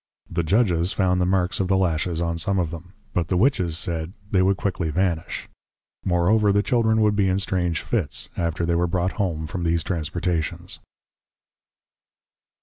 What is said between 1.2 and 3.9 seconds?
the marks of the Lashes on some of them; but the Witches